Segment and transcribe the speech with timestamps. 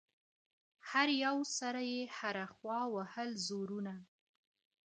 [0.89, 3.95] هر يو سر يې هره خوا وهل زورونه